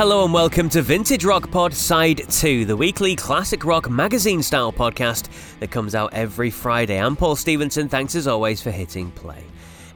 [0.00, 4.72] Hello and welcome to Vintage Rock Pod Side 2, the weekly classic rock magazine style
[4.72, 5.28] podcast
[5.58, 6.98] that comes out every Friday.
[6.98, 7.86] I'm Paul Stevenson.
[7.86, 9.44] Thanks as always for hitting play.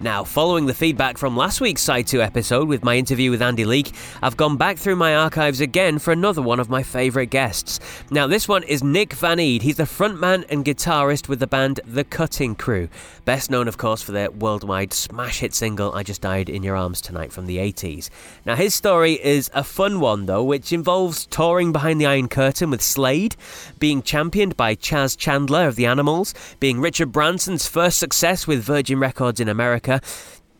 [0.01, 3.65] Now, following the feedback from last week's Side 2 episode with my interview with Andy
[3.65, 7.79] Leake, I've gone back through my archives again for another one of my favourite guests.
[8.11, 9.63] Now, this one is Nick Van Eede.
[9.63, 12.89] He's the frontman and guitarist with the band The Cutting Crew,
[13.25, 16.77] best known, of course, for their worldwide smash hit single I Just Died in Your
[16.77, 18.11] Arms Tonight from the 80s.
[18.45, 22.69] Now, his story is a fun one, though, which involves touring behind the Iron Curtain
[22.69, 23.37] with Slade,
[23.79, 28.99] being championed by Chas Chandler of The Animals, being Richard Branson's first success with Virgin
[28.99, 30.01] Records in America America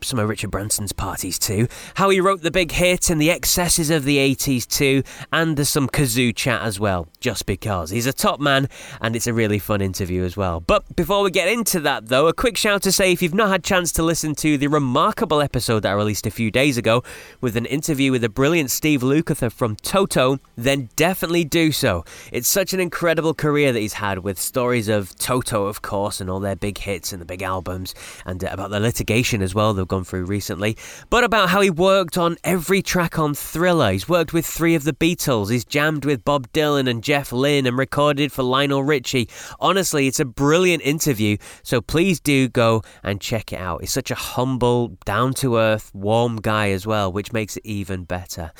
[0.05, 3.89] some of Richard Branson's parties too, how he wrote the big hit and the excesses
[3.89, 7.89] of the 80s too, and there's some kazoo chat as well, just because.
[7.89, 8.69] He's a top man
[9.01, 10.59] and it's a really fun interview as well.
[10.59, 13.49] But before we get into that though, a quick shout to say if you've not
[13.49, 17.03] had chance to listen to the remarkable episode that I released a few days ago
[17.41, 22.05] with an interview with the brilliant Steve Lukather from Toto, then definitely do so.
[22.31, 26.29] It's such an incredible career that he's had with stories of Toto, of course, and
[26.29, 27.93] all their big hits and the big albums,
[28.25, 30.75] and uh, about the litigation as well they've gone through recently,
[31.09, 33.93] but about how he worked on every track on Thriller.
[33.93, 37.65] He's worked with three of the Beatles, he's jammed with Bob Dylan and Jeff Lynne,
[37.65, 39.29] and recorded for Lionel Richie.
[39.61, 43.79] Honestly, it's a brilliant interview, so please do go and check it out.
[43.79, 48.03] He's such a humble, down to earth, warm guy as well, which makes it even
[48.03, 48.51] better.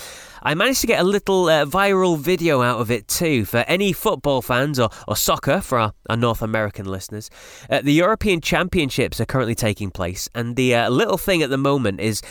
[0.42, 3.92] I managed to get a little uh, viral video out of it too for any
[3.92, 7.30] football fans or, or soccer for our, our North American listeners.
[7.70, 11.58] Uh, the European Championships are currently taking place, and the uh, little thing at the
[11.58, 12.22] moment is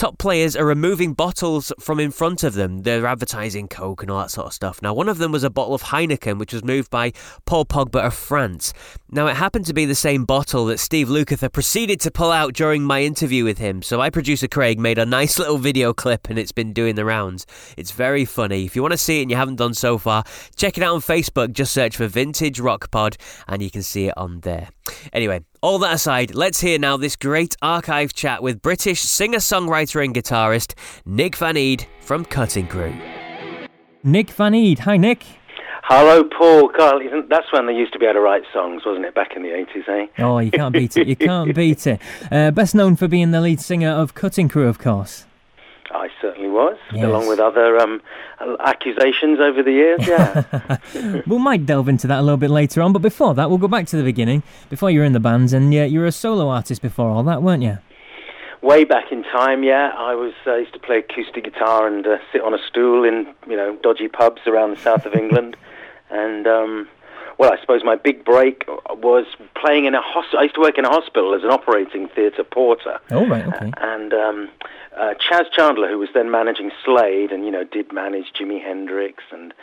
[0.00, 2.84] top players are removing bottles from in front of them.
[2.84, 4.80] They're advertising Coke and all that sort of stuff.
[4.80, 7.12] Now, one of them was a bottle of Heineken, which was moved by
[7.44, 8.72] Paul Pogba of France.
[9.10, 12.54] Now, it happened to be the same bottle that Steve Lukather proceeded to pull out
[12.54, 13.82] during my interview with him.
[13.82, 17.04] So, I, producer Craig, made a nice little video clip and it's been doing the
[17.04, 17.46] rounds.
[17.76, 18.64] It's very funny.
[18.64, 20.24] If you want to see it and you haven't done so far,
[20.56, 21.52] check it out on Facebook.
[21.52, 24.70] Just search for Vintage Rock Pod and you can see it on there.
[25.12, 30.02] Anyway, all that aside, let's hear now this great archive chat with British singer songwriter
[30.02, 30.74] and guitarist
[31.04, 32.94] Nick Van Eede from Cutting Crew.
[34.02, 34.80] Nick Van Eede.
[34.80, 35.22] Hi, Nick.
[35.82, 36.68] Hello, Paul.
[36.68, 39.32] Carl, isn't, that's when they used to be able to write songs, wasn't it, back
[39.36, 40.06] in the 80s, eh?
[40.22, 41.06] Oh, you can't beat it.
[41.06, 42.00] You can't beat it.
[42.30, 45.26] Uh, best known for being the lead singer of Cutting Crew, of course.
[45.92, 47.04] I certainly was, Yes.
[47.04, 48.00] along with other um,
[48.60, 51.20] accusations over the years, yeah.
[51.26, 53.68] we might delve into that a little bit later on, but before that, we'll go
[53.68, 54.42] back to the beginning.
[54.68, 57.22] Before you were in the bands, and uh, you were a solo artist before all
[57.24, 57.78] that, weren't you?
[58.62, 62.18] Way back in time, yeah, I was uh, used to play acoustic guitar and uh,
[62.32, 65.56] sit on a stool in, you know, dodgy pubs around the south of England.
[66.12, 66.88] And, um,
[67.40, 69.24] well, I suppose my big break was
[69.58, 70.40] playing in a hospital.
[70.40, 73.00] I used to work in a hospital as an operating theatre porter.
[73.10, 73.72] Oh, right, okay.
[73.78, 74.50] and um,
[74.94, 79.24] uh, Chas Chandler, who was then managing Slade, and you know did manage Jimi Hendrix
[79.32, 79.54] and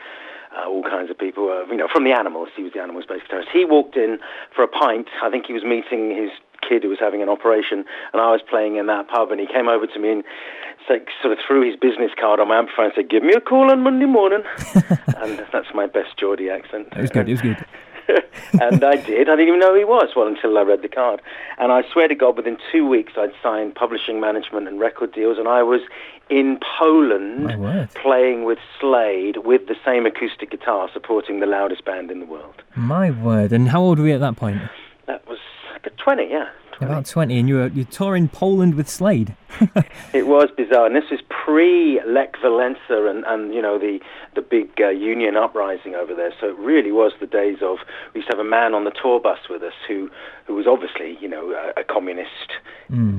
[0.58, 2.50] uh, all kinds of people, uh, you know, from the Animals.
[2.56, 3.50] He was the Animals' bass guitarist.
[3.52, 4.20] He walked in
[4.56, 5.08] for a pint.
[5.24, 6.32] I think he was meeting his
[6.68, 9.48] kid who was having an operation, and I was playing in that pub, and he
[9.48, 10.24] came over to me and
[10.88, 13.42] so, sort of threw his business card on my amplifier and said, "Give me a
[13.42, 14.44] call on Monday morning,"
[15.18, 16.88] and that's my best Geordie accent.
[16.96, 17.58] It was good, it was good.
[18.62, 19.30] and I did.
[19.30, 21.22] I didn't even know who he was well until I read the card.
[21.58, 25.38] And I swear to God, within two weeks, I'd signed publishing management and record deals,
[25.38, 25.82] and I was
[26.30, 27.50] in Poland
[27.96, 32.62] playing with Slade with the same acoustic guitar, supporting the loudest band in the world.
[32.76, 33.52] My word.
[33.54, 34.58] And how old were you at that point?
[35.06, 35.40] That was
[35.72, 36.50] like 20, yeah.
[36.78, 36.94] 20.
[36.94, 39.36] About 20, and you were you're touring Poland with Slade.
[40.14, 44.00] It was bizarre, and this was pre Lech Walesa and, and you know the
[44.36, 46.34] the big uh, union uprising over there.
[46.40, 47.78] So it really was the days of
[48.14, 50.10] we used to have a man on the tour bus with us who
[50.46, 52.54] who was obviously you know a, a communist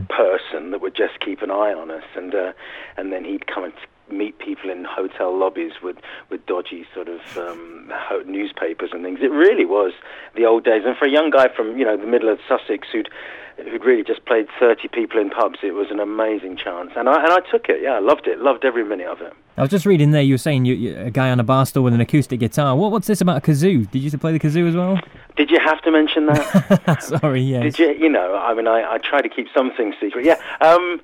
[0.09, 2.53] person that would just keep an eye on us, and uh,
[2.97, 3.73] and then he'd come and
[4.11, 5.97] meet people in hotel lobbies with
[6.31, 9.21] with dodgy sort of um, ho- newspapers and things.
[9.23, 9.93] It really was
[10.37, 12.89] the old days, and for a young guy from you know the middle of Sussex
[12.93, 13.09] who'd
[13.57, 17.23] who'd really just played 30 people in pubs, it was an amazing chance, and I
[17.23, 17.83] and I took it.
[17.83, 19.33] Yeah, I loved it, loved every minute of it.
[19.57, 21.67] I was just reading there, you were saying you, you, a guy on a bar
[21.67, 22.77] stool with an acoustic guitar.
[22.77, 23.91] What, what's this about a kazoo?
[23.91, 25.01] Did you play the kazoo as well?
[25.37, 27.03] Did you have to mention that?
[27.21, 27.75] Sorry, yes.
[27.75, 28.05] Did you?
[28.05, 30.25] You know, I mean, I, I try to keep some things secret.
[30.25, 31.01] Yeah, um,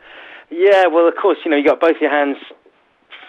[0.50, 0.86] yeah.
[0.86, 2.36] Well, of course, you know, you got both your hands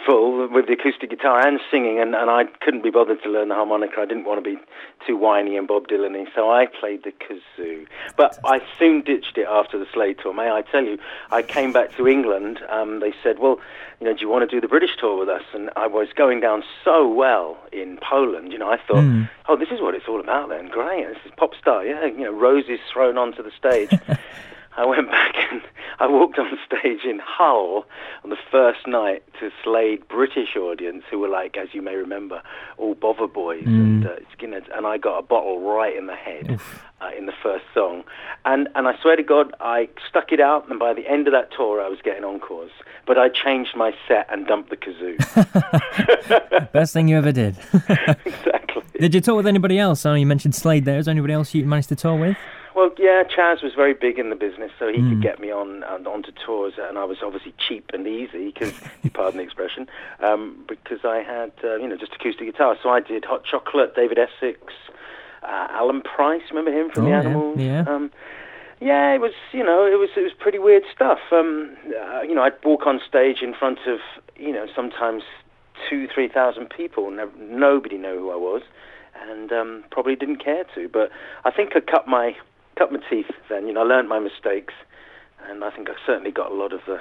[0.06, 3.50] full with the acoustic guitar and singing, and, and I couldn't be bothered to learn
[3.50, 4.02] the harmonica.
[4.02, 4.62] I didn't want to be
[5.06, 7.88] too whiny and Bob Dylan-y, so I played the kazoo.
[8.16, 10.34] But I soon ditched it after the Slade tour.
[10.34, 10.98] May I tell you,
[11.32, 12.60] I came back to England.
[12.70, 13.60] Um, they said, well,
[14.00, 15.44] you know, do you want to do the British tour with us?
[15.54, 18.52] And I was going down so well in Poland.
[18.52, 19.04] You know, I thought,
[19.48, 20.68] oh, this is what it's all about then.
[20.68, 21.86] Great, this is pop star.
[21.86, 23.90] Yeah, you know, roses thrown onto the stage.
[24.78, 25.62] I went back and
[26.00, 27.86] I walked on stage in Hull
[28.24, 32.42] on the first night to Slade British audience who were like, as you may remember,
[32.78, 36.60] all bother boys and uh, skinheads, and I got a bottle right in the head
[37.02, 38.04] uh, in the first song,
[38.44, 41.34] and and I swear to God, I stuck it out, and by the end of
[41.34, 42.72] that tour, I was getting encores,
[43.08, 46.72] but I changed my set and dumped the kazoo.
[46.74, 47.56] Best thing you ever did.
[48.26, 48.84] exactly.
[49.00, 50.06] did you tour with anybody else?
[50.06, 51.00] I know you mentioned Slade there.
[51.00, 52.38] Is there anybody else you managed to tour with?
[52.76, 55.84] Well, yeah, Chas was very big in the business, so he could get me on
[55.86, 59.88] on onto tours, and I was obviously cheap and easy, because you pardon the expression,
[60.20, 62.78] um, because I had uh, you know just acoustic guitar.
[62.84, 64.60] So I did Hot Chocolate, David Essex,
[65.44, 66.42] uh, Alan Price.
[66.50, 67.58] Remember him from Oh, the yeah, Animals?
[67.60, 67.84] yeah.
[67.88, 68.12] Um,
[68.82, 71.20] yeah, it was you know it was it was pretty weird stuff.
[71.32, 74.00] Um, uh, you know, I'd walk on stage in front of
[74.36, 75.24] you know sometimes
[75.90, 77.10] two three thousand people.
[77.10, 78.64] No, nobody knew who I was,
[79.30, 80.90] and um, probably didn't care to.
[80.90, 81.10] But
[81.46, 82.36] I think I cut my
[82.78, 83.68] cut my teeth then.
[83.68, 84.74] You know, I learned my mistakes,
[85.50, 87.00] and I think I certainly got a lot of the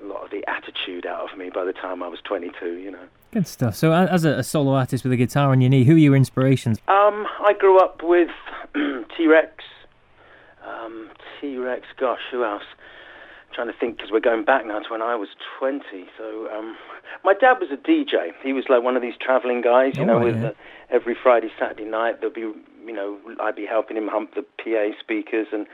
[0.00, 2.74] a lot of the attitude out of me by the time I was 22.
[2.76, 3.04] You know.
[3.32, 3.74] Good stuff.
[3.74, 6.14] So, as a, a solo artist with a guitar on your knee, who are your
[6.16, 6.78] inspirations?
[6.88, 8.30] Um, I grew up with
[8.74, 9.64] T-Rex,
[10.66, 11.10] um,
[11.40, 11.86] T-Rex.
[11.98, 12.62] Gosh, who else?
[13.54, 15.80] trying to think because we're going back now to when I was 20.
[16.16, 16.76] So um,
[17.24, 18.30] my dad was a DJ.
[18.44, 20.52] He was like one of these traveling guys, you Oh, know, right, with uh,
[20.90, 22.52] every Friday, Saturday night there'll be,
[22.88, 25.66] you know, I'd be helping him hump the PA speakers and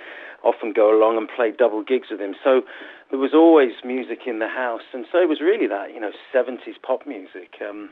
[0.43, 2.35] often go along and play double gigs with him.
[2.45, 2.63] So
[3.11, 6.11] there was always music in the house, and so it was really that, you know,
[6.35, 7.55] 70s pop music.
[7.67, 7.91] Um,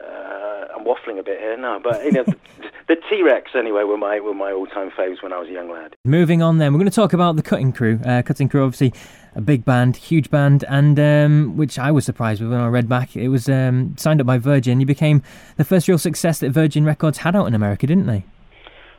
[0.00, 2.36] uh, I'm waffling a bit here now, but you know, the,
[2.88, 5.94] the T-Rex anyway were my were my all-time faves when I was a young lad.
[6.04, 8.00] Moving on, then we're going to talk about the Cutting Crew.
[8.04, 8.92] Uh, Cutting Crew, obviously,
[9.34, 12.88] a big band, huge band, and um, which I was surprised with when I read
[12.88, 13.16] back.
[13.16, 14.80] It was um, signed up by Virgin.
[14.80, 15.22] You became
[15.56, 18.24] the first real success that Virgin Records had out in America, didn't they?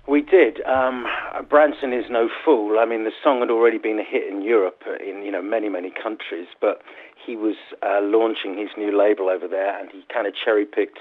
[0.08, 0.60] We did.
[0.66, 1.06] Um,
[1.50, 2.78] Branson is no fool.
[2.78, 5.42] I mean, the song had already been a hit in Europe, uh, in you know
[5.42, 6.82] many many countries, but
[7.26, 11.00] he was uh, launching his new label over there, and he kind of cherry picked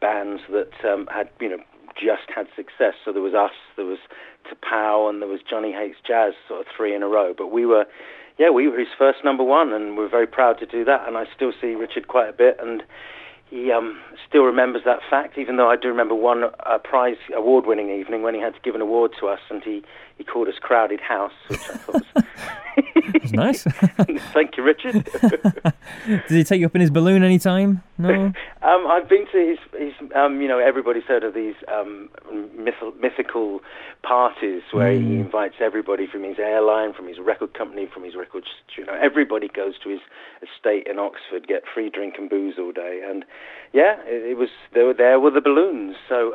[0.00, 1.58] bands that um, had you know
[1.94, 2.94] just had success.
[3.04, 3.98] So there was us, there was
[4.50, 7.34] T'Pau, and there was Johnny Hates Jazz, sort of three in a row.
[7.36, 7.84] But we were,
[8.38, 11.06] yeah, we were his first number one, and we're very proud to do that.
[11.06, 12.82] And I still see Richard quite a bit, and
[13.50, 17.90] he um, still remembers that fact, even though I do remember one uh, prize award-winning
[17.90, 19.82] evening when he had to give an award to us, and he,
[20.20, 22.24] he called us Crowded House, which I thought was
[23.12, 23.62] That's nice.
[24.34, 25.08] Thank you, Richard.
[26.06, 27.82] Did he take you up in his balloon any time?
[27.96, 28.10] No.
[28.62, 32.10] um, I've been to his, his um, you know, everybody's heard of these um,
[32.54, 33.60] myth- mythical
[34.02, 38.44] parties where he invites everybody from his airline, from his record company, from his record,
[38.76, 40.00] you know, everybody goes to his
[40.42, 43.24] estate in Oxford, get free drink and booze all day, and
[43.72, 44.86] yeah, it, it was there.
[44.86, 45.96] Were, there were the balloons.
[46.08, 46.34] So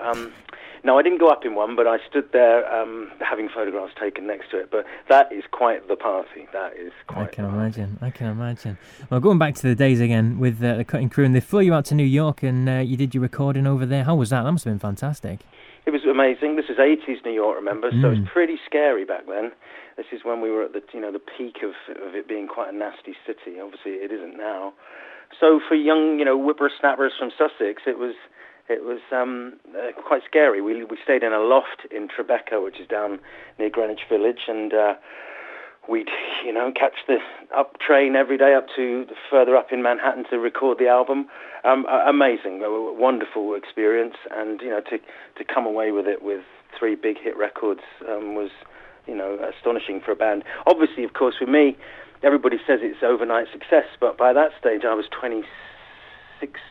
[0.86, 3.94] um, no, I didn't go up in one, but I stood there um, having photographs
[4.00, 4.70] taken next to it.
[4.72, 6.48] But that is quite the party.
[6.54, 7.24] That is quite.
[7.24, 7.98] I can imagine.
[8.01, 8.77] I can imagine.
[9.10, 11.62] Well, going back to the days again with uh, the cutting crew, and they flew
[11.62, 14.04] you out to New York, and uh, you did your recording over there.
[14.04, 14.44] How was that?
[14.44, 15.42] That must have been fantastic.
[15.86, 16.56] It was amazing.
[16.56, 17.92] This is 80s New York, remember?
[18.01, 19.51] So it's pretty scary back then.
[19.98, 22.48] This is when we were at the you know the peak of of it being
[22.48, 23.60] quite a nasty city.
[23.62, 24.74] Obviously, it isn't now.
[25.39, 28.15] So for young you know whippersnappers from Sussex, it was
[28.68, 30.62] it was um, uh, quite scary.
[30.62, 33.20] We we stayed in a loft in Tribeca, which is down
[33.60, 34.94] near Greenwich Village, and uh,
[35.88, 36.10] we'd
[36.44, 37.18] you know catch the
[37.56, 41.28] up train every day up to further up in Manhattan to record the album.
[41.64, 46.44] Um, amazing, wonderful experience, and you know to to come away with it with
[46.78, 48.50] three big hit records um, was
[49.06, 50.44] you know astonishing for a band.
[50.66, 51.78] Obviously, of course, for me,
[52.24, 55.48] everybody says it's overnight success, but by that stage I was 26,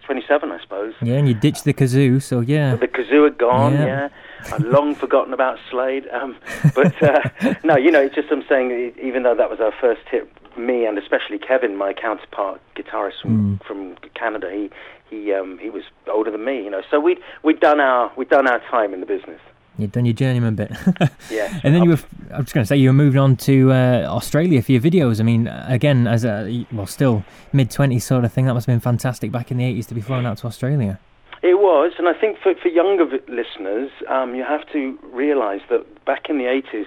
[0.07, 0.95] 27, I suppose.
[1.03, 2.75] Yeah, and you ditched the kazoo, so yeah.
[2.77, 3.87] The kazoo had gone, Yeah.
[3.87, 4.09] yeah.
[4.53, 6.07] I'd long forgotten about Slade.
[6.13, 6.37] Um,
[6.75, 7.21] but uh,
[7.65, 10.85] no, you know, it's just I'm saying, even though that was our first hit, me
[10.87, 14.71] and especially Kevin, my counterpart guitarist from from Canada, he
[15.11, 16.83] he um, he was older than me, you know.
[16.91, 19.41] So we'd we'd done our we'd done our time in the business.
[19.79, 20.71] You'd done your journeyman bit.
[21.31, 21.61] Yes.
[21.65, 21.99] and then you were,
[22.33, 25.21] I was going to say, you were moving on to uh, Australia for your videos.
[25.21, 28.73] I mean, again, as a, well, still mid 20s sort of thing, that must have
[28.75, 30.99] been fantastic back in the 80s to be flown out to Australia.
[31.43, 35.63] It was, and I think for, for younger vi- listeners, um, you have to realise
[35.71, 36.87] that back in the 80s, uh,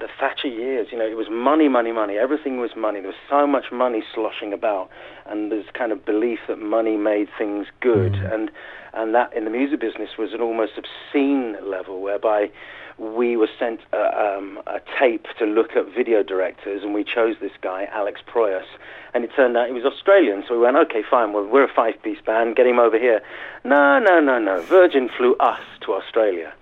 [0.00, 2.16] the Thatcher years, you know, it was money, money, money.
[2.16, 3.00] Everything was money.
[3.00, 4.90] There was so much money sloshing about,
[5.26, 8.50] and there's kind of belief that money made things good, and
[8.94, 12.50] and that in the music business was an almost obscene level, whereby
[12.98, 17.36] we were sent a, um, a tape to look at video directors, and we chose
[17.40, 18.64] this guy, Alex Proyas,
[19.12, 20.44] and it turned out he was Australian.
[20.48, 23.20] So we went, okay, fine, well, we're a five-piece band, get him over here.
[23.64, 24.62] No, no, no, no.
[24.62, 26.54] Virgin flew us to Australia.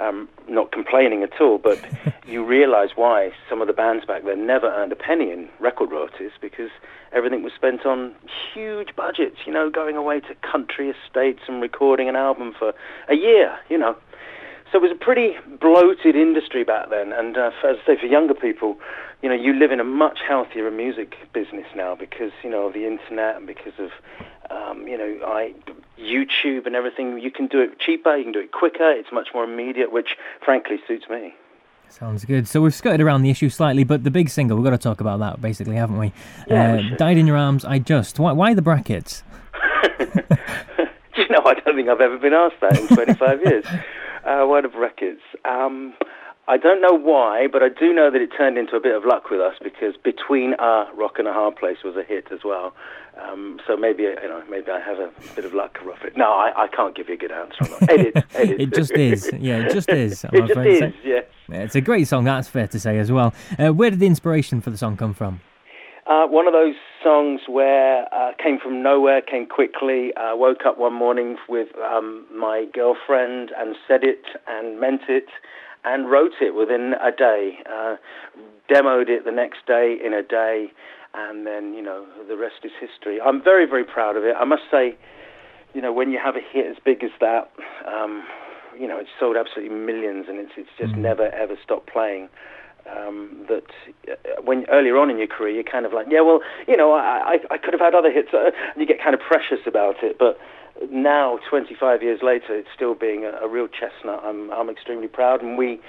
[0.00, 1.84] Um, not complaining at all, but
[2.26, 5.90] you realise why some of the bands back then never earned a penny in record
[5.90, 6.70] royalties because
[7.12, 8.14] everything was spent on
[8.54, 12.72] huge budgets, you know, going away to country estates and recording an album for
[13.08, 13.96] a year, you know.
[14.70, 18.00] So it was a pretty bloated industry back then, and uh, for, as I say,
[18.00, 18.76] for younger people,
[19.22, 22.74] you know, you live in a much healthier music business now because you know of
[22.74, 23.90] the internet and because of
[24.50, 25.54] um, you know I
[25.98, 27.18] YouTube and everything.
[27.18, 28.90] You can do it cheaper, you can do it quicker.
[28.90, 31.34] It's much more immediate, which frankly suits me.
[31.90, 32.46] Sounds good.
[32.46, 35.00] So we've skirted around the issue slightly, but the big single, we've got to talk
[35.00, 36.12] about that, basically, haven't we?
[36.46, 36.96] Yeah, uh, we.
[36.96, 38.18] Died in Your Arms, I Just.
[38.18, 39.22] Why, why the brackets?
[39.98, 40.04] Do
[41.16, 43.64] you know, I don't think I've ever been asked that in 25 years.
[44.24, 45.22] Uh, word of records.
[45.46, 45.94] Um,
[46.48, 49.04] I don't know why, but I do know that it turned into a bit of
[49.04, 52.40] luck with us because between a rock and a hard place was a hit as
[52.42, 52.72] well.
[53.22, 56.16] Um, so maybe you know, maybe I have a bit of luck it.
[56.16, 57.64] No, I, I can't give you a good answer.
[57.64, 57.90] on that.
[57.90, 58.60] Edit, edit.
[58.60, 59.30] It just is.
[59.38, 60.24] Yeah, it just is.
[60.24, 60.94] I'm it just is.
[61.04, 61.24] Yes.
[61.48, 63.34] Yeah, It's a great song, that's fair to say as well.
[63.58, 65.40] Uh, where did the inspiration for the song come from?
[66.06, 66.74] Uh, one of those
[67.04, 70.14] songs where uh, came from nowhere, came quickly.
[70.14, 75.26] Uh, woke up one morning with um, my girlfriend and said it and meant it
[75.84, 77.58] and wrote it within a day.
[77.66, 77.96] Uh,
[78.70, 80.68] demoed it the next day in a day,
[81.14, 83.20] and then you know the rest is history.
[83.20, 84.34] I'm very very proud of it.
[84.38, 84.96] I must say,
[85.74, 87.50] you know, when you have a hit as big as that,
[87.86, 88.24] um,
[88.78, 92.28] you know, it's sold absolutely millions, and it's it's just never ever stopped playing
[92.88, 93.68] um, that
[94.10, 96.92] uh, when earlier on in your career you're kind of like, yeah, well, you know,
[96.92, 99.60] I, I, I could have had other hits, uh, and you get kind of precious
[99.66, 100.16] about it.
[100.18, 100.38] But
[100.90, 104.22] now, 25 years later, it's still being a, a real chestnut.
[104.24, 105.80] I'm I'm extremely proud, and we,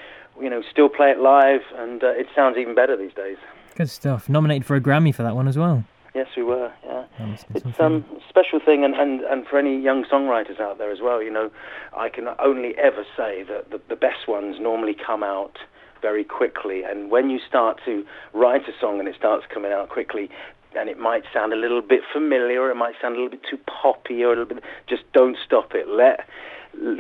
[0.42, 3.38] you know, still play it live, and uh, it sounds even better these days.
[3.76, 4.28] Good stuff.
[4.30, 5.84] Nominated for a Grammy for that one as well.
[6.16, 6.72] Yes, we were.
[6.86, 7.06] Yeah.
[7.54, 11.22] It's um special thing, and, and, and for any young songwriters out there as well,
[11.22, 11.52] you know,
[11.96, 15.58] I can only ever say that the, the best ones normally come out
[16.02, 19.90] very quickly, and when you start to write a song and it starts coming out
[19.90, 20.30] quickly,
[20.76, 23.58] and it might sound a little bit familiar, it might sound a little bit too
[23.58, 25.88] poppy, or a little bit, just don't stop it.
[25.88, 26.28] Let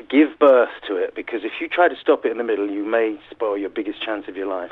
[0.09, 2.83] give birth to it, because if you try to stop it in the middle, you
[2.83, 4.71] may spoil your biggest chance of your life.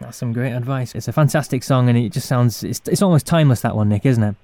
[0.00, 0.94] That's some great advice.
[0.94, 3.60] It's a fantastic song, and it just sounds it's, it's almost timeless.
[3.62, 4.36] That one, Nick, isn't it?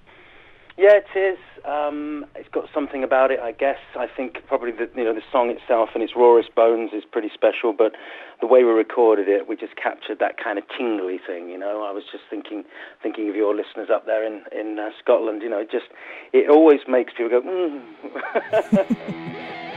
[0.76, 1.38] Yeah, it is.
[1.64, 3.78] Um, it's got something about it, I guess.
[3.96, 7.30] I think probably the you know the song itself and its rawest bones is pretty
[7.32, 7.92] special, but
[8.40, 11.48] the way we recorded it, we just captured that kind of tingly thing.
[11.48, 12.64] You know, I was just thinking
[13.02, 15.42] thinking of your listeners up there in in uh, Scotland.
[15.42, 15.86] You know, it just
[16.32, 17.42] it always makes people go.
[17.42, 17.80] Mm.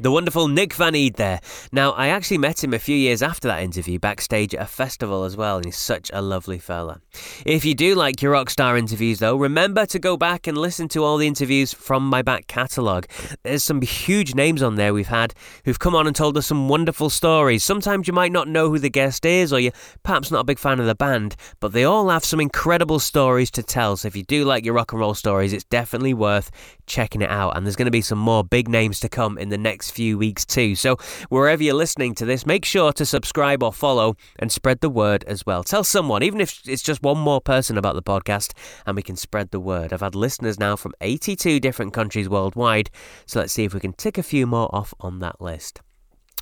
[0.00, 1.40] The wonderful Nick Van Eede there.
[1.72, 5.24] Now, I actually met him a few years after that interview backstage at a festival
[5.24, 7.00] as well, and he's such a lovely fella.
[7.44, 11.02] If you do like your rockstar interviews, though, remember to go back and listen to
[11.02, 13.08] all the interviews from my back catalogue.
[13.42, 16.68] There's some huge names on there we've had who've come on and told us some
[16.68, 17.64] wonderful stories.
[17.64, 19.72] Sometimes you might not know who the guest is, or you're
[20.04, 23.50] perhaps not a big fan of the band, but they all have some incredible stories
[23.50, 23.96] to tell.
[23.96, 26.52] So if you do like your rock and roll stories, it's definitely worth
[26.86, 27.56] checking it out.
[27.56, 29.96] And there's going to be some more big names to come in the next next
[29.96, 30.74] few weeks too.
[30.74, 30.96] So
[31.30, 35.24] wherever you're listening to this, make sure to subscribe or follow and spread the word
[35.24, 35.64] as well.
[35.64, 38.52] Tell someone, even if it's just one more person about the podcast,
[38.86, 39.92] and we can spread the word.
[39.92, 42.90] I've had listeners now from 82 different countries worldwide,
[43.24, 45.80] so let's see if we can tick a few more off on that list.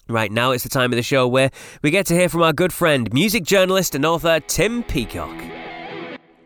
[0.09, 1.50] Right now, it's the time of the show where
[1.83, 5.66] we get to hear from our good friend, music journalist and author Tim Peacock.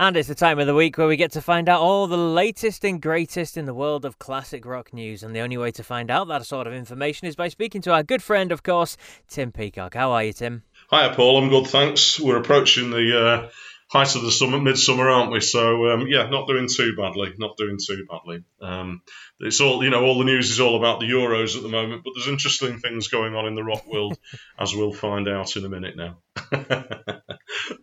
[0.00, 2.16] And it's the time of the week where we get to find out all the
[2.16, 5.22] latest and greatest in the world of classic rock news.
[5.22, 7.92] And the only way to find out that sort of information is by speaking to
[7.92, 8.96] our good friend, of course,
[9.28, 9.92] Tim Peacock.
[9.92, 10.62] How are you, Tim?
[10.88, 11.36] Hi, Paul.
[11.36, 12.18] I'm good, thanks.
[12.18, 13.48] We're approaching the uh,
[13.90, 15.40] height of the summer, midsummer, aren't we?
[15.40, 17.34] So um, yeah, not doing too badly.
[17.38, 18.44] Not doing too badly.
[18.60, 19.02] Um,
[19.40, 20.04] it's all you know.
[20.04, 23.08] All the news is all about the Euros at the moment, but there's interesting things
[23.08, 24.16] going on in the rock world,
[24.58, 26.18] as we'll find out in a minute now.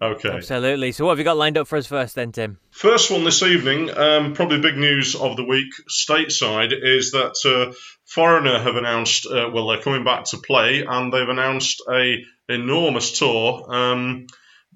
[0.02, 0.30] okay.
[0.30, 0.94] Absolutely.
[0.94, 2.58] So what have you got lined up for us first, then, Tim?
[2.72, 7.74] First one this evening, um, probably big news of the week stateside is that uh,
[8.06, 9.26] Foreigner have announced.
[9.26, 13.66] Uh, well, they're coming back to play, and they've announced a enormous tour.
[13.68, 14.28] Um,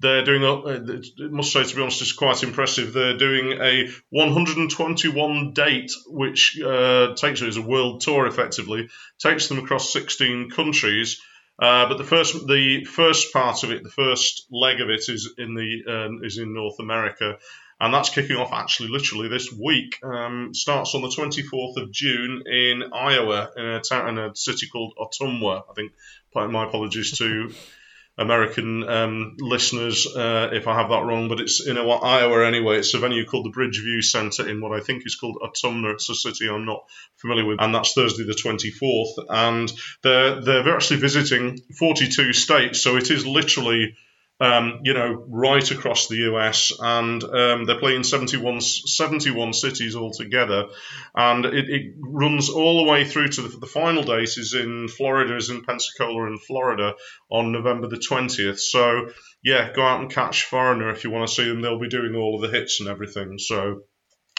[0.02, 2.92] they're doing a, I must say, to be honest, it's quite impressive.
[2.92, 8.88] They're doing a 121 date, which uh, takes it as a world tour effectively,
[9.18, 11.22] takes them across 16 countries.
[11.58, 15.32] Uh, but the first, the first part of it, the first leg of it, is
[15.38, 17.38] in the um, is in North America,
[17.78, 19.98] and that's kicking off actually literally this week.
[20.02, 24.66] Um, starts on the 24th of June in Iowa, in a town in a city
[24.66, 25.62] called Ottumwa.
[25.70, 25.92] I think.
[26.34, 27.52] My apologies to
[28.18, 32.78] American um, listeners uh, if I have that wrong, but it's in Iowa anyway.
[32.78, 35.94] It's a venue called the Bridgeview Center in what I think is called Ottumwa.
[35.94, 36.84] It's a city I'm not
[37.16, 39.24] familiar with, and that's Thursday the 24th.
[39.30, 39.72] And
[40.02, 43.96] they're they're actually visiting 42 states, so it is literally
[44.42, 50.66] um, you know, right across the US, and um, they're playing 71, 71 cities altogether,
[51.14, 54.88] and it, it, runs all the way through to the, the, final date is in
[54.88, 56.96] Florida, is in Pensacola in Florida
[57.30, 58.58] on November the 20th.
[58.58, 59.10] So
[59.44, 61.62] yeah, go out and catch Foreigner if you want to see them.
[61.62, 63.38] They'll be doing all of the hits and everything.
[63.38, 63.82] So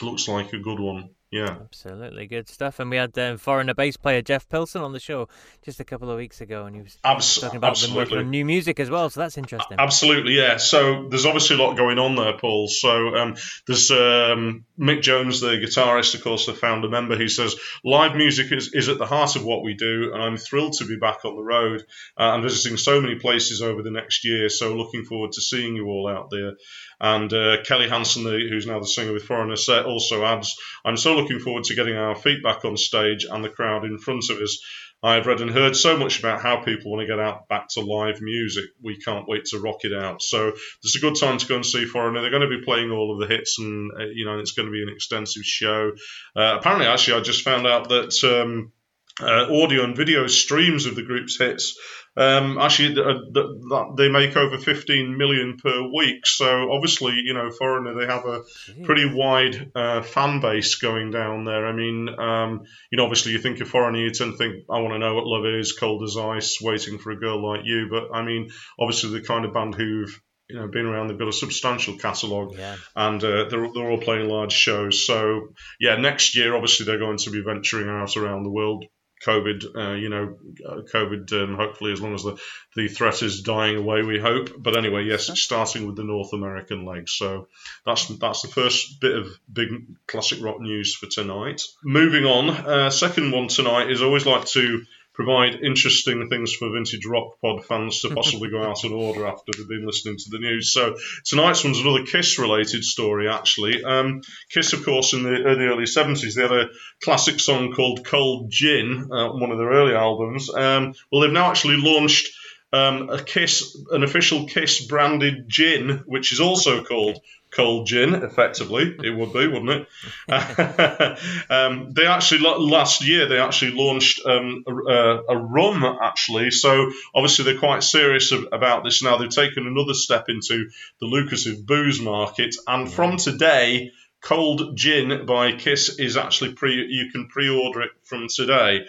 [0.02, 1.12] looks like a good one.
[1.34, 1.50] Yeah.
[1.50, 2.80] Absolutely good stuff.
[2.80, 5.28] And we had um, foreigner bass player Jeff Pilson on the show
[5.63, 8.46] just a couple of weeks ago, and he was Abs- talking about them on new
[8.46, 9.10] music as well.
[9.10, 9.78] So that's interesting.
[9.80, 10.58] Absolutely, yeah.
[10.58, 12.67] So there's obviously a lot going on there, Paul.
[12.67, 17.17] So um, there's um, Mick Jones, the guitarist, of course, the founder member.
[17.17, 20.38] He says live music is, is at the heart of what we do, and I'm
[20.38, 21.82] thrilled to be back on the road
[22.15, 24.50] uh, and visiting so many places over the next year.
[24.50, 26.54] So looking forward to seeing you all out there.
[27.02, 31.40] And uh, Kelly Hansen, who's now the singer with Foreigner, also adds, I'm so looking
[31.40, 34.60] forward to getting our feet back on stage and the crowd in front of us.
[35.06, 37.82] I've read and heard so much about how people want to get out back to
[37.82, 38.64] live music.
[38.82, 40.22] We can't wait to rock it out.
[40.22, 42.22] So there's a good time to go and see Foreigner.
[42.22, 44.68] They're going to be playing all of the hits, and uh, you know it's going
[44.68, 45.92] to be an extensive show.
[46.38, 48.14] Uh, apparently, actually, I just found out that.
[48.24, 48.72] Um,
[49.21, 51.78] uh, audio and video streams of the group's hits.
[52.15, 56.26] Um, actually, uh, they make over 15 million per week.
[56.28, 58.43] So obviously, you know, Foreigner they have a
[58.84, 61.65] pretty wide uh, fan base going down there.
[61.65, 64.80] I mean, um, you know, obviously you think of Foreigner, you tend to think, I
[64.80, 67.88] want to know what love is, cold as ice, waiting for a girl like you.
[67.89, 71.08] But I mean, obviously the kind of band who've you know been around.
[71.08, 72.76] They've got a substantial catalogue, yeah.
[72.95, 75.06] and uh, they're they're all playing large shows.
[75.06, 75.49] So
[75.80, 78.86] yeah, next year obviously they're going to be venturing out around the world.
[79.26, 81.32] COVID, uh, you know, uh, COVID.
[81.34, 82.38] Um, hopefully, as long as the
[82.76, 84.52] the threat is dying away, we hope.
[84.58, 87.10] But anyway, yes, it's starting with the North American leg.
[87.10, 87.48] So
[87.86, 89.70] that's that's the first bit of big
[90.08, 91.62] classic rock news for tonight.
[91.84, 97.06] Moving on, uh, second one tonight is always like to provide interesting things for vintage
[97.06, 100.39] rock pod fans to possibly go out and order after they've been listening to the
[100.39, 100.73] news.
[100.73, 100.95] So
[101.26, 103.84] tonight's one's another Kiss related story, actually.
[103.84, 106.69] Um, Kiss, of course, in the, in the, early 70s, they had a
[107.04, 110.54] classic song called Cold Gin, uh, one of their early albums.
[110.54, 112.30] Um, well, they've now actually launched.
[112.71, 117.19] Um, a Kiss, an official Kiss branded gin, which is also called
[117.56, 118.96] cold gin, effectively.
[119.04, 119.88] It would be, wouldn't
[120.28, 121.22] it?
[121.52, 126.52] um, they actually, last year, they actually launched um, a, a, rum, actually.
[126.52, 129.18] So obviously, they're quite serious about this now.
[129.18, 132.56] They've taken another step into the lucrative booze market.
[132.68, 137.92] And from today, cold gin by Kiss is actually pre, you can pre order it
[138.04, 138.86] from today.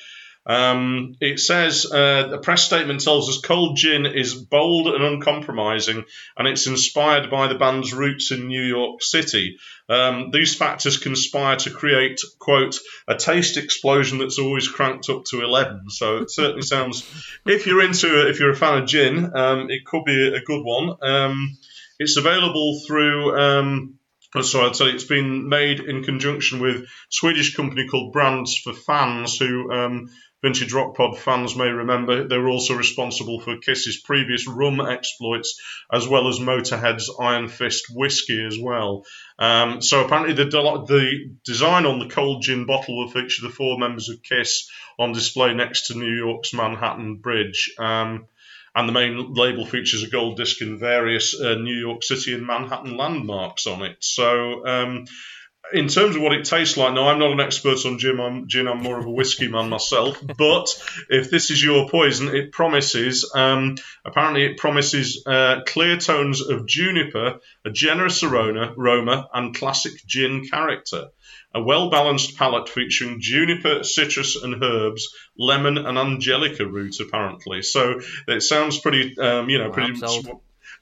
[0.46, 6.04] Um, it says uh, the press statement tells us Cold Gin is bold and uncompromising,
[6.36, 9.56] and it's inspired by the band's roots in New York City.
[9.88, 12.78] Um, these factors conspire to create, quote,
[13.08, 15.90] a taste explosion that's always cranked up to 11.
[15.90, 17.04] So it certainly sounds,
[17.46, 20.62] if you're into if you're a fan of gin, um, it could be a good
[20.62, 20.96] one.
[21.02, 21.56] Um,
[21.98, 23.94] it's available through.
[24.42, 29.38] Sorry, I'd say it's been made in conjunction with Swedish company called Brands for Fans,
[29.38, 30.10] who um,
[30.44, 35.58] Vintage Rock Pod fans may remember they were also responsible for Kiss's previous rum exploits,
[35.90, 39.06] as well as Motorhead's Iron Fist whiskey as well.
[39.38, 43.78] Um, so apparently, the, the design on the cold gin bottle will feature the four
[43.78, 47.72] members of Kiss on display next to New York's Manhattan Bridge.
[47.78, 48.26] Um,
[48.74, 52.46] and the main label features a gold disc and various uh, New York City and
[52.46, 53.96] Manhattan landmarks on it.
[54.00, 55.06] So um,
[55.72, 58.20] in terms of what it tastes like, now I'm not an expert on gin.
[58.20, 60.20] I'm, gin, I'm more of a whiskey man myself.
[60.36, 60.68] But
[61.08, 63.30] if this is your poison, it promises.
[63.34, 69.92] Um, apparently, it promises uh, clear tones of juniper, a generous aroma, aroma, and classic
[70.06, 71.08] gin character.
[71.54, 76.98] A well balanced palate featuring juniper, citrus, and herbs, lemon, and angelica root.
[77.00, 79.94] Apparently, so it sounds pretty, um, you know, pretty.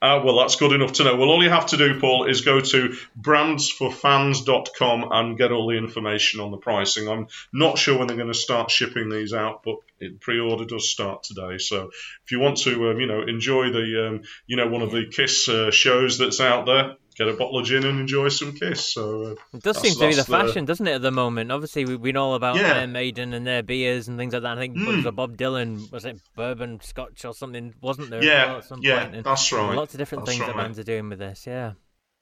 [0.00, 1.16] Uh, well, that's good enough to know.
[1.16, 5.76] Well, all you have to do, Paul, is go to brandsforfans.com and get all the
[5.76, 7.08] information on the pricing.
[7.08, 9.76] I'm not sure when they're going to start shipping these out, but
[10.20, 11.58] pre-order does start today.
[11.58, 11.90] So
[12.24, 15.06] if you want to, um, you know, enjoy the, um, you know, one of the
[15.06, 18.92] Kiss uh, shows that's out there, get a bottle of gin and enjoy some Kiss.
[18.92, 21.52] So uh, it does seem to be the fashion, doesn't it, at the moment?
[21.52, 22.84] Obviously, we, we know all about yeah.
[22.86, 24.58] Maiden and their beers and things like that.
[24.58, 25.04] I think mm.
[25.04, 27.74] was Bob Dylan was it bourbon scotch or something?
[27.80, 28.22] Wasn't there?
[28.22, 29.74] Yeah, yeah, that's right.
[29.74, 30.56] Lots of different that's things right.
[30.56, 31.46] that bands are doing with this.
[31.46, 31.72] Yeah.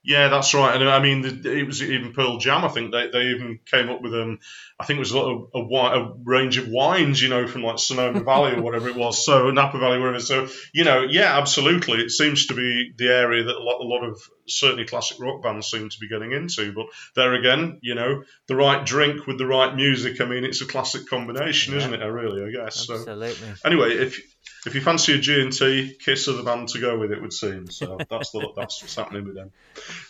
[0.02, 0.80] Yeah, that's right.
[0.80, 2.64] And I mean, it was even Pearl Jam.
[2.64, 4.38] I think they, they even came up with um,
[4.78, 8.20] I think it was a, a, a range of wines, you know, from like Sonoma
[8.20, 9.22] Valley or whatever it was.
[9.22, 10.20] So Napa Valley, whatever.
[10.20, 11.98] So you know, yeah, absolutely.
[11.98, 15.42] It seems to be the area that a lot, a lot of certainly classic rock
[15.42, 16.72] bands seem to be getting into.
[16.72, 16.86] But
[17.16, 20.20] there again, you know, the right drink with the right music.
[20.20, 21.80] I mean, it's a classic combination, yeah.
[21.80, 22.02] isn't it?
[22.02, 22.88] I really, I guess.
[22.90, 23.32] Absolutely.
[23.34, 24.20] So anyway, if
[24.66, 27.70] if you fancy a G&T, Kiss are the band to go with, it would seem.
[27.70, 29.52] So that's the, that's what's happening with them.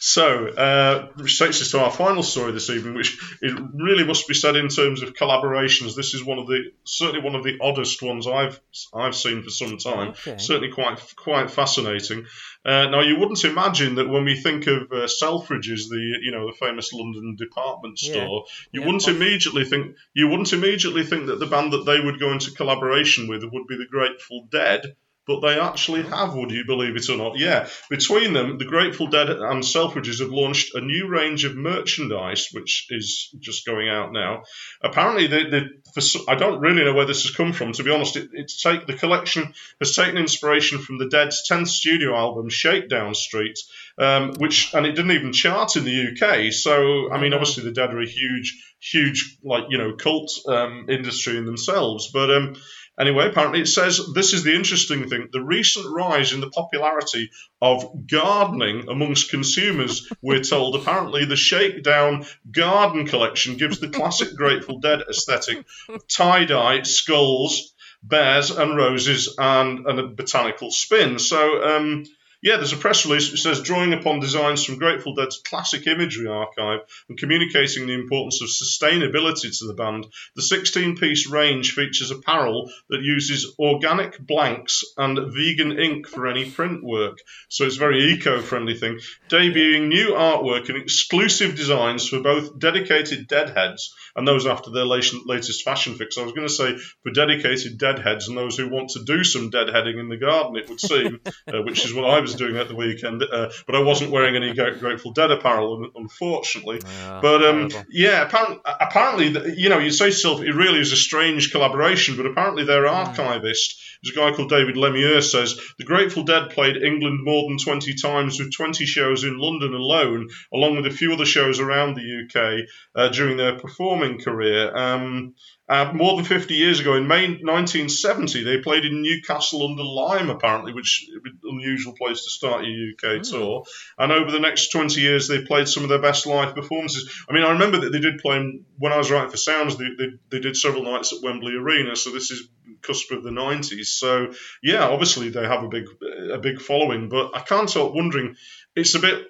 [0.01, 4.27] So, uh, which takes us to our final story this evening, which it really must
[4.27, 5.95] be said in terms of collaborations.
[5.95, 8.61] This is one of the certainly one of the oddest ones I've
[8.93, 10.11] I've seen for some time.
[10.11, 10.39] Okay.
[10.39, 12.27] Certainly quite quite fascinating.
[12.65, 16.47] Uh, now, you wouldn't imagine that when we think of uh, Selfridges, the you know
[16.47, 18.15] the famous London department store,
[18.47, 18.55] yeah.
[18.73, 22.21] you yeah, wouldn't immediately think you wouldn't immediately think that the band that they would
[22.21, 24.97] go into collaboration with would be the Grateful Dead
[25.31, 27.39] but they actually have, would you believe it or not?
[27.39, 27.69] Yeah.
[27.89, 32.87] Between them, the Grateful Dead and Selfridges have launched a new range of merchandise, which
[32.91, 34.43] is just going out now.
[34.83, 35.61] Apparently, they, they,
[35.95, 38.17] for, I don't really know where this has come from, to be honest.
[38.17, 43.15] It, it's take, the collection has taken inspiration from the Dead's 10th studio album, Shakedown
[43.15, 43.59] Street,
[44.01, 46.53] um, which, and it didn't even chart in the UK.
[46.53, 50.87] So, I mean, obviously, the Dead are a huge huge like you know cult um,
[50.89, 52.11] industry in themselves.
[52.13, 52.57] But um,
[53.01, 57.31] Anyway, apparently it says this is the interesting thing the recent rise in the popularity
[57.63, 60.77] of gardening amongst consumers, we're told.
[60.77, 67.73] Apparently, the Shakedown Garden Collection gives the classic Grateful Dead aesthetic of tie dye, skulls,
[68.03, 71.19] bears, and roses, and, and a botanical spin.
[71.19, 72.05] So, um,
[72.43, 76.27] yeah, there's a press release which says drawing upon designs from Grateful Dead's classic imagery
[76.27, 82.11] archive and communicating the importance of sustainability to the band, the 16 piece range features
[82.11, 87.19] apparel that uses organic blanks and vegan ink for any print work.
[87.49, 89.01] So it's a very eco friendly thing.
[89.29, 95.63] Debuting new artwork and exclusive designs for both dedicated deadheads and those after their latest
[95.63, 96.17] fashion fix.
[96.17, 99.51] I was going to say for dedicated deadheads and those who want to do some
[99.51, 101.21] deadheading in the garden, it would seem,
[101.53, 104.11] uh, which is what I was was doing at the weekend, uh, but I wasn't
[104.11, 106.81] wearing any Grateful Dead apparel, unfortunately.
[106.85, 110.97] Yeah, but um, yeah, apparently, apparently, you know, you say yourself, it really is a
[110.97, 112.95] strange collaboration, but apparently their hmm.
[112.95, 117.59] archivist, there's a guy called David Lemieux, says the Grateful Dead played England more than
[117.59, 121.95] 20 times with 20 shows in London alone, along with a few other shows around
[121.95, 124.75] the UK uh, during their performing career.
[124.75, 125.35] Um,
[125.71, 130.29] uh, more than 50 years ago, in May 1970, they played in Newcastle under Lyme,
[130.29, 133.31] apparently, which is an unusual place to start your UK mm.
[133.31, 133.65] tour.
[133.97, 137.09] And over the next 20 years, they played some of their best live performances.
[137.29, 139.91] I mean, I remember that they did play, when I was writing for Sounds, they,
[139.97, 142.49] they, they did several nights at Wembley Arena, so this is
[142.83, 143.87] cusp of the 90s.
[143.87, 144.33] So,
[144.65, 145.85] yeah, obviously they have a big,
[146.33, 148.35] a big following, but I can't help wondering,
[148.75, 149.25] it's a bit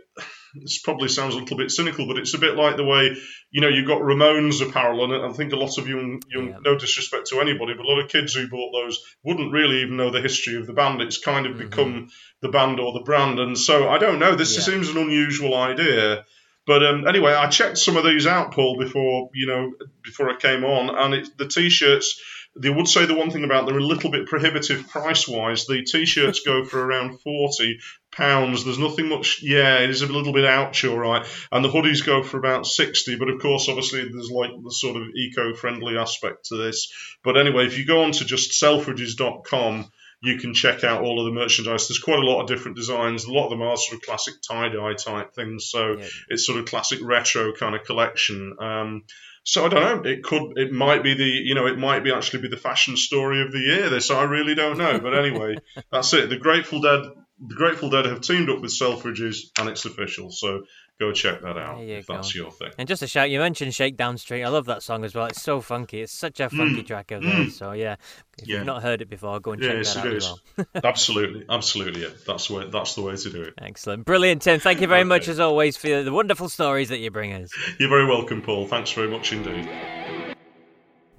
[0.54, 3.16] this probably sounds a little bit cynical, but it's a bit like the way
[3.50, 6.58] you know you've got Ramones apparel, and I think a lot of young, young yeah.
[6.62, 9.96] no disrespect to anybody, but a lot of kids who bought those wouldn't really even
[9.96, 11.02] know the history of the band.
[11.02, 11.68] It's kind of mm-hmm.
[11.68, 12.08] become
[12.42, 14.34] the band or the brand, and so I don't know.
[14.34, 14.62] This yeah.
[14.62, 16.24] seems an unusual idea.
[16.66, 20.36] But um, anyway, I checked some of these out, Paul, before you know before I
[20.36, 22.20] came on, and it, the t-shirts
[22.56, 25.66] they would say the one thing about they're a little bit prohibitive price wise.
[25.66, 27.78] The t-shirts go for around forty
[28.20, 28.64] pounds.
[28.64, 29.42] There's nothing much.
[29.42, 31.26] Yeah, it is a little bit ouch, all right.
[31.50, 33.16] And the hoodies go for about sixty.
[33.16, 36.92] But of course, obviously, there's like the sort of eco-friendly aspect to this.
[37.24, 39.90] But anyway, if you go on to just selfridges.com
[40.22, 41.88] you can check out all of the merchandise.
[41.88, 43.24] There's quite a lot of different designs.
[43.24, 45.70] A lot of them are sort of classic tie dye type things.
[45.70, 46.06] So yeah.
[46.28, 48.54] it's sort of classic retro kind of collection.
[48.60, 49.04] Um,
[49.44, 50.10] so I don't know.
[50.10, 52.98] It could, it might be the, you know, it might be actually be the fashion
[52.98, 53.88] story of the year.
[53.88, 55.00] This I really don't know.
[55.00, 55.56] But anyway,
[55.90, 56.28] that's it.
[56.28, 57.00] The Grateful Dead,
[57.46, 60.30] the Grateful Dead have teamed up with Selfridges, and it's official.
[60.30, 60.64] So
[60.98, 62.14] go check that out if go.
[62.14, 62.70] that's your thing.
[62.76, 64.44] And just a shout, you mentioned Shakedown Street.
[64.44, 65.26] I love that song as well.
[65.26, 66.02] It's so funky.
[66.02, 66.86] It's such a funky mm.
[66.86, 67.34] track of theirs.
[67.34, 67.52] Mm.
[67.52, 67.96] So yeah,
[68.38, 68.58] if yeah.
[68.58, 70.24] you've not heard it before, go and check yes, that out as
[70.56, 70.66] well.
[70.84, 72.02] absolutely, absolutely.
[72.02, 72.08] Yeah.
[72.26, 72.68] That's the way.
[72.70, 73.54] That's the way to do it.
[73.58, 74.60] Excellent, brilliant, Tim.
[74.60, 75.08] Thank you very okay.
[75.08, 77.50] much as always for the wonderful stories that you bring us.
[77.78, 78.66] You're very welcome, Paul.
[78.66, 79.68] Thanks very much indeed.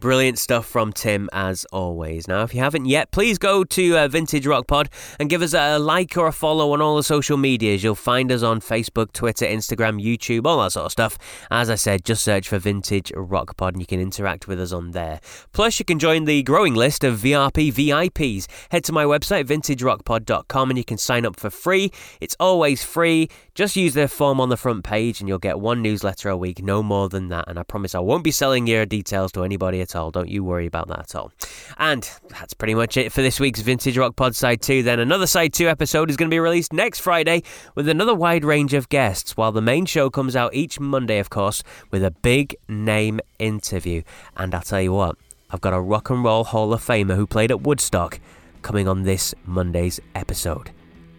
[0.02, 2.28] Brilliant stuff from Tim, as always.
[2.28, 5.54] Now, if you haven't yet, please go to uh, Vintage Rock Pod and give us
[5.54, 7.84] a like or a follow on all the social medias.
[7.84, 11.20] You'll find us on Facebook, Twitter, Instagram, YouTube, all that sort of stuff.
[11.52, 14.72] As I said, just search for Vintage Rock Pod and you can interact with us
[14.72, 15.20] on there.
[15.52, 18.48] Plus, you can join the growing list of VRP VIPs.
[18.72, 21.92] Head to my website, vintagerockpod.com, and you can sign up for free.
[22.20, 23.30] It's always free.
[23.54, 26.64] Just use the form on the front page and you'll get one newsletter a week,
[26.64, 27.46] no more than that.
[27.48, 30.12] And I promise I won't be selling your details to anybody at all.
[30.12, 31.32] Don't you worry about that at all.
[31.78, 34.84] And that's pretty much it for this week's Vintage Rock Pod Side 2.
[34.84, 37.44] Then another Side 2 episode is going to be released next Friday
[37.76, 41.30] with another wide range of guests, while the main show comes out each Monday, of
[41.30, 44.02] course, with a big name interview.
[44.38, 45.18] And I'll tell you what,
[45.50, 48.20] I've got a Rock and Roll Hall of Famer who played at Woodstock
[48.62, 50.72] coming on this Monday's episode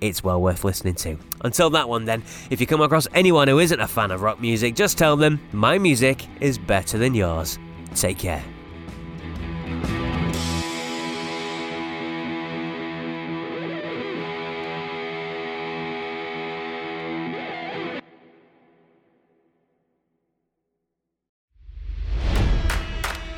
[0.02, 1.16] it's well worth listening to.
[1.42, 4.40] Until that one, then, if you come across anyone who isn't a fan of rock
[4.40, 7.58] music, just tell them my music is better than yours.
[7.94, 8.42] Take care.